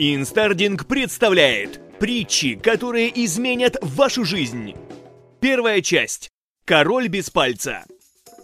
Инстардинг 0.00 0.86
представляет 0.86 1.80
притчи, 1.98 2.54
которые 2.54 3.10
изменят 3.24 3.76
вашу 3.82 4.24
жизнь. 4.24 4.76
Первая 5.40 5.80
часть. 5.82 6.30
Король 6.64 7.08
без 7.08 7.30
пальца. 7.30 7.84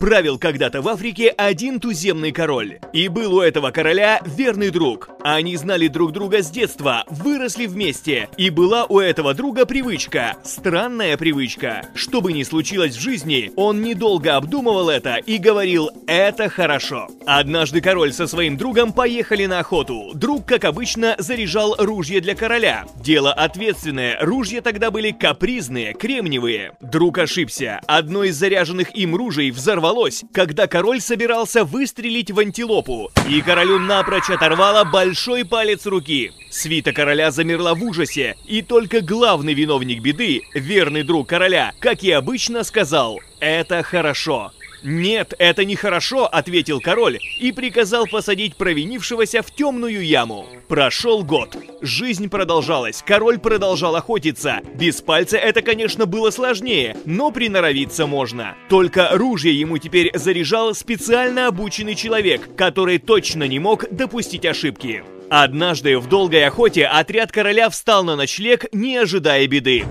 Правил 0.01 0.41
когда-то 0.41 0.83
в 0.83 0.89
Африке 0.89 1.29
один 1.29 1.79
туземный 1.79 2.33
король. 2.33 2.81
И 2.93 3.07
был 3.07 3.37
у 3.37 3.41
этого 3.41 3.71
короля 3.71 4.21
верный 4.27 4.71
друг. 4.71 5.11
Они 5.25 5.57
знали 5.57 5.89
друг 5.89 6.13
друга 6.13 6.43
с 6.43 6.51
детства, 6.51 7.05
выросли 7.09 7.65
вместе. 7.65 8.29
И 8.37 8.51
была 8.51 8.85
у 8.85 9.01
этого 9.01 9.33
друга 9.33 9.65
привычка, 9.65 10.37
странная 10.45 11.17
привычка. 11.17 11.87
Что 11.95 12.21
бы 12.21 12.35
ни 12.35 12.43
случилось 12.43 12.95
в 12.95 13.01
жизни, 13.01 13.51
он 13.57 13.81
недолго 13.81 14.37
обдумывал 14.37 14.91
это 14.91 15.17
и 15.17 15.39
говорил 15.39 15.89
«это 16.07 16.51
хорошо». 16.51 17.09
Однажды 17.25 17.81
король 17.81 18.13
со 18.13 18.27
своим 18.27 18.59
другом 18.59 18.93
поехали 18.93 19.47
на 19.47 19.61
охоту. 19.61 20.11
Друг, 20.13 20.45
как 20.45 20.65
обычно, 20.65 21.17
заряжал 21.19 21.75
ружье 21.79 22.21
для 22.21 22.35
короля. 22.35 22.85
Дело 22.97 23.33
ответственное, 23.33 24.19
ружья 24.21 24.61
тогда 24.61 24.91
были 24.91 25.11
капризные, 25.11 25.95
кремниевые. 25.95 26.73
Друг 26.83 27.17
ошибся. 27.17 27.81
Одно 27.87 28.25
из 28.25 28.37
заряженных 28.37 28.95
им 28.95 29.17
ружей 29.17 29.51
взорвалось 29.51 30.23
когда 30.35 30.67
король 30.67 31.01
собирался 31.01 31.65
выстрелить 31.65 32.31
в 32.31 32.39
антилопу, 32.39 33.11
и 33.29 33.41
королю 33.41 33.79
напрочь 33.79 34.29
оторвало 34.29 34.85
большой 35.15 35.45
палец 35.45 35.87
руки. 35.87 36.33
Свита 36.51 36.93
короля 36.93 37.31
замерла 37.31 37.77
в 37.77 37.85
ужасе, 37.85 38.35
и 38.47 38.63
только 38.63 39.01
главный 39.01 39.55
виновник 39.55 40.03
беды, 40.03 40.43
верный 40.55 41.05
друг 41.05 41.29
короля, 41.29 41.71
как 41.79 42.03
и 42.03 42.11
обычно 42.11 42.65
сказал 42.65 43.21
«Это 43.39 43.85
хорошо». 43.85 44.51
«Нет, 44.85 45.33
это 45.39 45.65
нехорошо»,— 45.65 46.27
ответил 46.33 46.79
король 46.79 47.19
и 47.41 47.53
приказал 47.53 48.07
посадить 48.07 48.57
провинившегося 48.57 49.43
в 49.43 49.51
темную 49.51 50.05
яму. 50.05 50.47
Прошел 50.69 51.25
год. 51.25 51.57
Жизнь 51.81 52.29
продолжалась, 52.29 53.03
король 53.03 53.39
продолжал 53.39 53.97
охотиться. 53.97 54.61
Без 54.75 55.01
пальца 55.01 55.39
это, 55.39 55.63
конечно, 55.63 56.05
было 56.05 56.31
сложнее, 56.31 56.99
но 57.07 57.31
приноровиться 57.31 58.07
можно. 58.07 58.57
Только 58.69 59.09
ружье 59.13 59.59
ему 59.59 59.79
теперь 59.79 60.11
заряжал 60.13 60.75
специально 60.75 61.47
обученный 61.47 61.95
человек, 61.95 62.55
который 62.55 62.99
точно 62.99 63.45
не 63.45 63.59
мог 63.59 63.87
допустить 63.91 64.45
ошибки. 64.45 65.03
Однажды 65.31 65.99
в 65.99 66.11
долгой 66.11 66.47
охоте 66.47 66.85
отряд 66.85 67.33
короля 67.33 67.71
встал 67.71 68.05
на 68.05 68.17
ночлег, 68.17 68.67
не 68.73 68.99
ожидая 68.99 69.47
беды. 69.47 69.87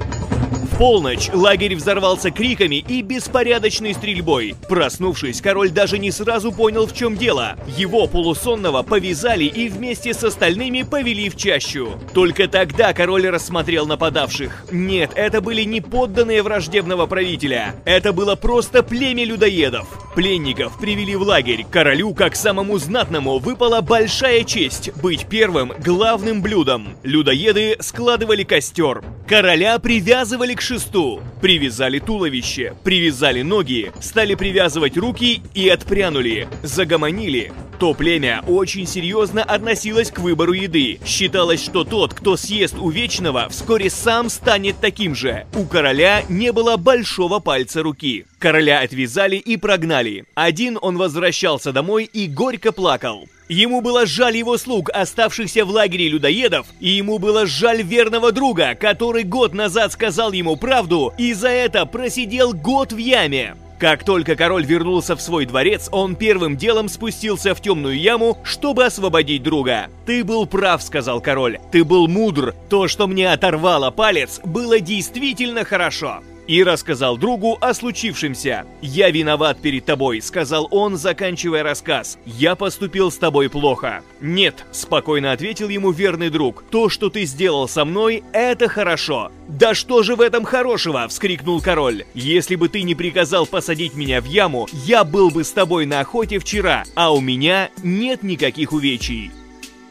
Полночь 0.78 1.30
лагерь 1.32 1.76
взорвался 1.76 2.32
криками 2.32 2.78
и 2.88 3.04
беспорядочной 3.04 3.94
стрельбой. 3.94 4.56
Проснувшись, 4.68 5.40
король 5.40 5.70
даже 5.70 6.00
не 6.00 6.10
сразу 6.10 6.52
понял, 6.52 6.88
в 6.88 6.96
чем 6.96 7.16
дело. 7.16 7.56
Его 7.78 8.08
полусонного 8.08 8.82
повязали 8.82 9.44
и 9.44 9.70
вместе 9.70 10.16
с 10.16 10.24
остальными 10.24 10.82
повели 10.82 11.30
в 11.30 11.38
чащу. 11.38 11.92
Только 12.14 12.48
тогда 12.48 12.94
король 12.94 13.30
рассмотрел 13.30 13.86
нападавших. 13.86 14.66
Нет, 14.72 15.12
это 15.14 15.42
были 15.42 15.62
не 15.62 15.80
подданные 15.80 16.42
враждебного 16.42 17.06
правителя. 17.06 17.76
Это 17.86 18.12
было 18.12 18.36
просто 18.36 18.82
племя 18.82 19.26
людоедов. 19.26 19.88
Пленников 20.16 20.78
привели 20.78 21.16
в 21.16 21.24
лагерь. 21.24 21.66
Королю, 21.70 22.14
как 22.14 22.36
самому 22.36 22.78
знатному, 22.78 23.40
выпала 23.40 23.82
большая 23.82 24.44
честь 24.44 24.92
быть 25.02 25.26
первым 25.28 25.74
главным 25.84 26.44
блюдом. 26.44 26.98
Людоеды 27.02 27.78
складывали 27.80 28.44
костер. 28.44 29.04
Короля 29.28 29.80
привязывали 29.80 30.54
к 30.54 30.62
шесту. 30.62 31.22
Привязали 31.42 31.98
туловище, 31.98 32.76
привязали 32.84 33.42
ноги, 33.42 33.92
стали 34.02 34.36
привязывать 34.36 34.98
руки 34.98 35.42
и 35.56 35.68
отпрянули. 35.68 36.48
Загомонили. 36.62 37.52
То 37.84 37.94
племя 37.94 38.42
очень 38.48 38.88
серьезно 38.88 39.44
относилось 39.44 40.10
к 40.10 40.20
выбору 40.20 40.54
еды. 40.54 41.02
Считалось, 41.06 41.62
что 41.62 41.84
тот, 41.84 42.14
кто 42.14 42.38
съест 42.38 42.76
у 42.80 42.90
Вечного, 42.90 43.50
вскоре 43.50 43.90
сам 43.90 44.30
станет 44.30 44.78
таким 44.80 45.14
же. 45.14 45.46
У 45.54 45.66
короля 45.66 46.24
не 46.30 46.54
было 46.54 46.78
большого 46.78 47.40
пальца 47.40 47.84
руки. 47.84 48.26
Короля 48.40 48.80
отвязали 48.80 49.36
и 49.36 49.58
прогнали. 49.58 50.24
Один 50.34 50.80
он 50.82 50.98
возвращался 50.98 51.74
домой 51.74 52.06
и 52.06 52.28
горько 52.28 52.72
плакал. 52.72 53.28
Ему 53.50 53.82
было 53.82 54.06
жаль 54.06 54.38
его 54.38 54.58
слуг, 54.58 54.90
оставшихся 54.94 55.66
в 55.66 55.70
лагере 55.70 56.08
людоедов, 56.08 56.68
и 56.80 56.88
ему 56.88 57.20
было 57.20 57.46
жаль 57.46 57.82
верного 57.82 58.32
друга, 58.32 58.76
который 58.80 59.24
год 59.24 59.54
назад 59.54 59.92
сказал 59.92 60.32
ему 60.32 60.56
правду 60.56 61.14
и 61.18 61.34
за 61.34 61.50
это 61.50 61.86
просидел 61.86 62.54
год 62.54 62.94
в 62.94 62.98
яме. 62.98 63.58
Как 63.84 64.06
только 64.06 64.38
король 64.38 64.64
вернулся 64.64 65.14
в 65.14 65.22
свой 65.22 65.46
дворец, 65.46 65.90
он 65.92 66.16
первым 66.16 66.56
делом 66.56 66.88
спустился 66.88 67.54
в 67.54 67.60
темную 67.60 68.00
яму, 68.00 68.38
чтобы 68.46 68.86
освободить 68.86 69.44
друга. 69.44 69.90
«Ты 70.06 70.24
был 70.24 70.46
прав»,— 70.46 70.82
сказал 70.84 71.20
король. 71.20 71.60
«Ты 71.70 71.84
был 71.84 72.08
мудр. 72.08 72.56
То, 72.70 72.88
что 72.88 73.08
мне 73.08 73.30
оторвало 73.30 73.92
палец, 73.92 74.40
было 74.46 74.80
действительно 74.80 75.66
хорошо» 75.66 76.22
и 76.48 76.64
рассказал 76.64 77.18
другу 77.18 77.58
о 77.62 77.74
случившемся. 77.74 78.66
«Я 78.82 79.10
виноват 79.12 79.60
перед 79.62 79.86
тобой»,— 79.86 80.22
сказал 80.24 80.68
он, 80.72 80.98
заканчивая 80.98 81.64
рассказ. 81.64 82.18
«Я 82.26 82.56
поступил 82.56 83.12
с 83.12 83.18
тобой 83.18 83.50
плохо». 83.50 84.02
«Нет»,— 84.22 84.66
спокойно 84.72 85.32
ответил 85.32 85.70
ему 85.70 85.92
верный 85.92 86.30
друг. 86.30 86.64
«То, 86.70 86.90
что 86.90 87.10
ты 87.10 87.26
сделал 87.26 87.68
со 87.68 87.86
мной, 87.86 88.24
это 88.34 88.68
хорошо». 88.68 89.32
«Да 89.48 89.74
что 89.74 90.04
же 90.04 90.16
в 90.16 90.22
этом 90.22 90.46
хорошего?»— 90.46 91.08
вскрикнул 91.10 91.62
король. 91.62 92.06
«Если 92.14 92.56
бы 92.56 92.70
ты 92.70 92.84
не 92.84 92.96
приказал 92.96 93.46
посадить 93.46 93.94
меня 93.96 94.22
в 94.22 94.26
яму, 94.26 94.68
я 94.72 95.04
был 95.04 95.30
бы 95.30 95.44
с 95.44 95.52
тобой 95.52 95.86
на 95.86 96.00
охоте 96.00 96.40
вчера, 96.40 96.84
а 96.96 97.14
у 97.14 97.20
меня 97.20 97.70
нет 97.84 98.24
никаких 98.24 98.72
увечий». 98.72 99.32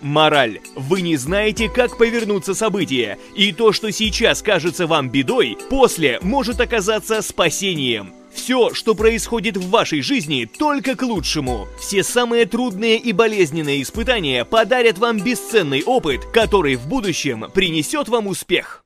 Мораль. 0.02 0.60
Вы 0.74 1.00
не 1.02 1.16
знаете, 1.16 1.68
как 1.68 1.96
повернуться 1.96 2.54
события, 2.54 3.18
и 3.36 3.52
то, 3.52 3.72
что 3.72 3.90
сейчас 3.92 4.42
кажется 4.42 4.86
вам 4.86 5.08
бедой, 5.08 5.56
после 5.70 6.18
может 6.22 6.60
оказаться 6.60 7.22
спасением. 7.22 8.12
Все, 8.34 8.72
что 8.74 8.94
происходит 8.94 9.56
в 9.56 9.70
вашей 9.70 10.02
жизни, 10.02 10.48
только 10.58 10.96
к 10.96 11.02
лучшему. 11.02 11.68
Все 11.78 12.02
самые 12.02 12.46
трудные 12.46 12.96
и 12.96 13.12
болезненные 13.12 13.82
испытания 13.82 14.44
подарят 14.44 14.98
вам 14.98 15.20
бесценный 15.20 15.82
опыт, 15.84 16.24
который 16.26 16.76
в 16.76 16.88
будущем 16.88 17.46
принесет 17.52 18.08
вам 18.08 18.26
успех. 18.26 18.84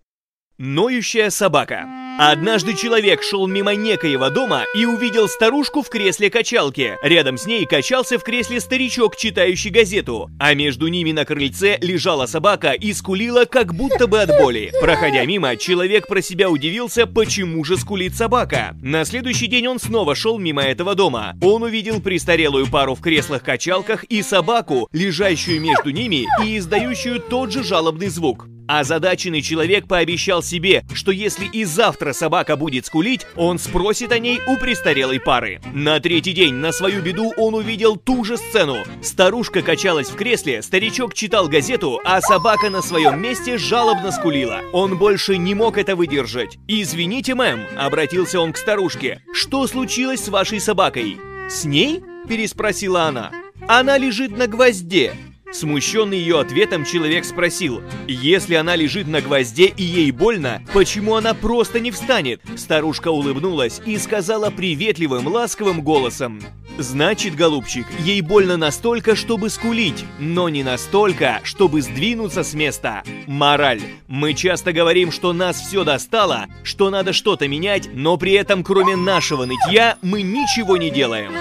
Ноющая 0.59 1.31
собака. 1.31 2.06
Однажды 2.19 2.73
человек 2.73 3.23
шел 3.23 3.47
мимо 3.47 3.75
некоего 3.75 4.31
дома 4.31 4.65
и 4.75 4.87
увидел 4.87 5.29
старушку 5.29 5.83
в 5.83 5.91
кресле 5.91 6.31
качалки. 6.31 6.97
Рядом 7.03 7.37
с 7.37 7.45
ней 7.45 7.67
качался 7.67 8.19
в 8.19 8.23
кресле 8.23 8.61
старичок, 8.61 9.17
читающий 9.17 9.71
газету, 9.71 10.31
а 10.39 10.55
между 10.55 10.89
ними 10.89 11.13
на 11.13 11.27
крыльце 11.27 11.77
лежала 11.83 12.25
собака 12.25 12.73
и 12.73 12.95
скулила, 12.95 13.45
как 13.45 13.75
будто 13.75 14.07
бы 14.07 14.23
от 14.23 14.31
боли. 14.31 14.73
Проходя 14.81 15.27
мимо, 15.27 15.57
человек 15.57 16.07
про 16.07 16.23
себя 16.23 16.49
удивился, 16.49 17.07
почему 17.07 17.63
же 17.65 17.77
скулит 17.77 18.15
собака. 18.15 18.75
На 18.81 19.05
следующий 19.05 19.47
день 19.47 19.67
он 19.69 19.79
снова 19.79 20.15
шел 20.15 20.39
мимо 20.39 20.63
этого 20.63 20.95
дома. 20.95 21.35
Он 21.43 21.65
увидел 21.65 22.01
престарелую 22.01 22.67
пару 22.71 22.95
в 22.95 23.03
креслах-качалках 23.03 24.05
и 24.05 24.23
собаку, 24.23 24.89
лежащую 24.91 25.61
между 25.61 25.91
ними 25.91 26.27
и 26.43 26.57
издающую 26.57 27.21
тот 27.21 27.53
же 27.53 27.63
жалобный 27.63 28.09
звук. 28.09 28.47
Озадаченный 28.69 29.43
человек 29.43 29.87
пообещал 29.87 30.43
себе, 30.43 30.85
что 30.93 31.13
если 31.13 31.47
и 31.47 31.65
завтра 31.65 32.13
собака 32.13 32.57
будет 32.57 32.87
скулить, 32.87 33.27
он 33.37 33.59
спросит 33.59 34.13
о 34.13 34.19
ней 34.19 34.41
у 34.47 34.57
престарелой 34.57 35.21
пары. 35.21 35.61
На 35.73 36.01
третий 36.01 36.33
день 36.33 36.55
на 36.55 36.73
свою 36.73 37.01
беду 37.01 37.33
он 37.37 37.55
увидел 37.55 37.97
ту 37.97 38.25
же 38.25 38.37
сцену. 38.37 38.79
Старушка 39.03 39.63
качалась 39.63 40.09
в 40.09 40.17
кресле, 40.17 40.63
старичок 40.63 41.15
читал 41.15 41.49
газету, 41.49 42.01
а 42.05 42.21
собака 42.21 42.71
на 42.71 42.83
своем 42.83 43.21
месте 43.21 43.59
жалобно 43.59 44.11
скулила. 44.11 44.61
Он 44.73 44.99
больше 44.99 45.37
не 45.37 45.55
мог 45.55 45.79
это 45.79 45.95
выдержать. 45.95 46.59
«Извините, 46.67 47.35
мэм»,— 47.35 47.61
обратился 47.79 48.41
он 48.41 48.53
к 48.53 48.57
старушке,— 48.57 49.23
«что 49.33 49.67
случилось 49.67 50.25
с 50.25 50.29
вашей 50.29 50.61
собакой?» 50.61 51.19
«С 51.49 51.65
ней?»— 51.65 52.03
переспросила 52.29 53.05
она. 53.05 53.31
«Она 53.69 53.99
лежит 53.99 54.37
на 54.37 54.47
гвозде». 54.49 55.15
Смущенный 55.53 56.19
ее 56.19 56.41
ответом, 56.41 56.85
человек 56.85 57.25
спросил, 57.25 57.83
если 58.07 58.55
она 58.55 58.77
лежит 58.77 59.07
на 59.07 59.21
гвозде 59.21 59.67
и 59.67 59.83
ей 59.83 60.11
больно, 60.11 60.63
почему 60.73 61.15
она 61.15 61.35
просто 61.35 61.81
не 61.81 61.91
встанет? 61.91 62.43
Старушка 62.57 63.09
улыбнулась 63.09 63.81
и 63.87 63.97
сказала 63.99 64.51
приветливым, 64.51 65.27
ласковым 65.29 65.83
голосом, 65.83 66.41
Значит, 66.79 67.35
голубчик, 67.35 67.87
ей 68.01 68.21
больно 68.21 68.59
настолько, 68.59 69.17
чтобы 69.17 69.49
скулить, 69.49 70.05
но 70.19 70.51
не 70.51 70.63
настолько, 70.63 71.41
чтобы 71.43 71.81
сдвинуться 71.81 72.43
с 72.43 72.53
места. 72.53 73.03
Мораль. 73.27 73.81
Мы 74.09 74.35
часто 74.35 74.73
говорим, 74.73 75.11
что 75.11 75.33
нас 75.33 75.59
все 75.59 75.85
достало, 75.85 76.47
что 76.65 76.91
надо 76.91 77.15
что-то 77.15 77.49
менять, 77.49 77.89
но 77.95 78.19
при 78.19 78.33
этом 78.33 78.63
кроме 78.63 78.95
нашего 78.95 79.47
нытья 79.47 79.97
мы 80.03 80.21
ничего 80.21 80.77
не 80.77 80.91
делаем. 80.91 81.33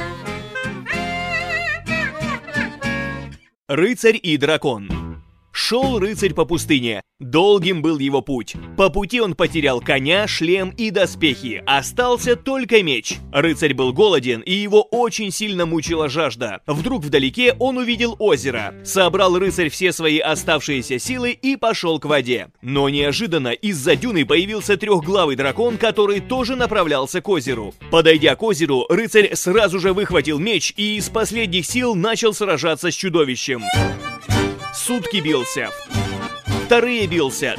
Рыцарь 3.67 4.19
и 4.21 4.37
дракон. 4.37 5.04
Шел 5.57 5.99
рыцарь 5.99 6.33
по 6.33 6.43
пустыне. 6.43 7.01
Долгим 7.21 7.81
был 7.81 7.97
его 7.97 8.21
путь. 8.21 8.57
По 8.75 8.89
пути 8.89 9.21
он 9.21 9.35
потерял 9.35 9.79
коня, 9.79 10.27
шлем 10.27 10.71
и 10.71 10.89
доспехи. 10.89 11.63
Остался 11.65 12.35
только 12.35 12.83
меч. 12.83 13.13
Рыцарь 13.31 13.73
был 13.73 13.93
голоден, 13.93 14.41
и 14.41 14.51
его 14.51 14.81
очень 14.81 15.31
сильно 15.31 15.65
мучила 15.65 16.09
жажда. 16.09 16.59
Вдруг 16.67 17.05
вдалеке 17.05 17.55
он 17.57 17.77
увидел 17.77 18.17
озеро. 18.19 18.75
Собрал 18.83 19.39
рыцарь 19.39 19.69
все 19.69 19.93
свои 19.93 20.19
оставшиеся 20.19 20.99
силы 20.99 21.31
и 21.31 21.55
пошел 21.55 21.99
к 21.99 22.05
воде. 22.05 22.49
Но 22.61 22.89
неожиданно 22.89 23.53
из-за 23.53 23.95
дюны 23.95 24.25
появился 24.25 24.75
трехглавый 24.75 25.37
дракон, 25.37 25.77
который 25.77 26.19
тоже 26.19 26.57
направлялся 26.57 27.21
к 27.21 27.29
озеру. 27.29 27.73
Подойдя 27.91 28.35
к 28.35 28.43
озеру, 28.43 28.87
рыцарь 28.89 29.33
сразу 29.35 29.79
же 29.79 29.93
выхватил 29.93 30.37
меч 30.37 30.73
и 30.75 30.97
из 30.97 31.07
последних 31.07 31.65
сил 31.65 31.95
начал 31.95 32.33
сражаться 32.33 32.91
с 32.91 32.93
чудовищем. 32.93 33.61
Сутки 34.75 35.21
бился. 35.21 35.69
Вторые 36.65 37.07
бился. 37.07 37.55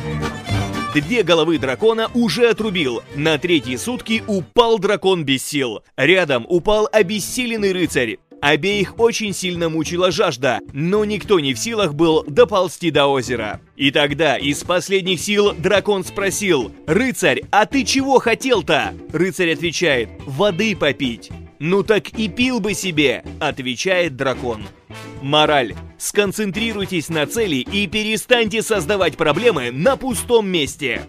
Две 0.94 1.22
головы 1.22 1.58
дракона 1.58 2.10
уже 2.12 2.50
отрубил. 2.50 3.02
На 3.14 3.38
третьи 3.38 3.76
сутки 3.76 4.22
упал 4.26 4.78
дракон 4.78 5.24
без 5.24 5.42
сил. 5.42 5.82
Рядом 5.96 6.44
упал 6.46 6.88
обессиленный 6.92 7.72
рыцарь. 7.72 8.18
Обеих 8.42 9.00
очень 9.00 9.32
сильно 9.32 9.70
мучила 9.70 10.10
жажда, 10.10 10.60
но 10.74 11.06
никто 11.06 11.40
не 11.40 11.54
в 11.54 11.58
силах 11.58 11.94
был 11.94 12.22
доползти 12.28 12.90
до 12.90 13.06
озера. 13.06 13.62
И 13.76 13.90
тогда 13.90 14.36
из 14.36 14.62
последних 14.62 15.18
сил 15.18 15.54
дракон 15.54 16.04
спросил, 16.04 16.70
«Рыцарь, 16.86 17.42
а 17.50 17.64
ты 17.64 17.84
чего 17.84 18.18
хотел-то?» 18.18 18.94
Рыцарь 19.10 19.54
отвечает, 19.54 20.10
«Воды 20.26 20.76
попить». 20.76 21.30
«Ну 21.58 21.82
так 21.82 22.10
и 22.10 22.28
пил 22.28 22.60
бы 22.60 22.74
себе», 22.74 23.24
отвечает 23.40 24.16
дракон. 24.16 24.66
Мораль. 25.22 25.74
Сконцентрируйтесь 25.98 27.08
на 27.08 27.26
цели 27.26 27.56
и 27.56 27.87
перестаньте 27.87 28.62
создавать 28.62 29.16
проблемы 29.16 29.70
на 29.70 29.96
пустом 29.96 30.48
месте. 30.48 31.08